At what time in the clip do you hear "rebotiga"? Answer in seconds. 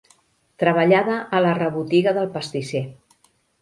1.61-2.17